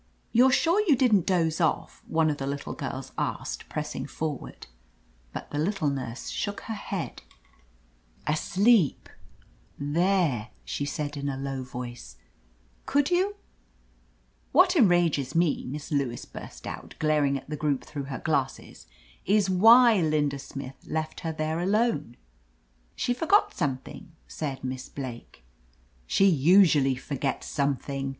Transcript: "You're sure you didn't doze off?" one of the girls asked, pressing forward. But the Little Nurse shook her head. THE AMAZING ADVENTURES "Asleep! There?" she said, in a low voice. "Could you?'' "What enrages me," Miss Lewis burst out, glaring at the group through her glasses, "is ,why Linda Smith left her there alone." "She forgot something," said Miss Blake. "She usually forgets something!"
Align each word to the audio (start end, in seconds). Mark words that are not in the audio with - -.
"You're 0.31 0.49
sure 0.51 0.81
you 0.87 0.95
didn't 0.95 1.27
doze 1.27 1.61
off?" 1.61 2.01
one 2.07 2.31
of 2.31 2.37
the 2.37 2.73
girls 2.75 3.11
asked, 3.19 3.69
pressing 3.69 4.07
forward. 4.07 4.65
But 5.31 5.51
the 5.51 5.59
Little 5.59 5.91
Nurse 5.91 6.29
shook 6.29 6.61
her 6.61 6.73
head. 6.73 7.21
THE 8.25 8.29
AMAZING 8.29 8.33
ADVENTURES 8.33 8.47
"Asleep! 8.49 9.09
There?" 9.77 10.49
she 10.65 10.85
said, 10.85 11.15
in 11.17 11.29
a 11.29 11.37
low 11.37 11.61
voice. 11.61 12.15
"Could 12.87 13.11
you?'' 13.11 13.35
"What 14.51 14.75
enrages 14.75 15.35
me," 15.35 15.67
Miss 15.67 15.91
Lewis 15.91 16.25
burst 16.25 16.65
out, 16.65 16.95
glaring 16.97 17.37
at 17.37 17.47
the 17.47 17.55
group 17.55 17.83
through 17.83 18.05
her 18.05 18.17
glasses, 18.17 18.87
"is 19.27 19.51
,why 19.51 20.01
Linda 20.01 20.39
Smith 20.39 20.83
left 20.87 21.19
her 21.19 21.31
there 21.31 21.59
alone." 21.59 22.17
"She 22.95 23.13
forgot 23.13 23.53
something," 23.53 24.13
said 24.27 24.63
Miss 24.63 24.89
Blake. 24.89 25.43
"She 26.07 26.25
usually 26.25 26.95
forgets 26.95 27.45
something!" 27.45 28.09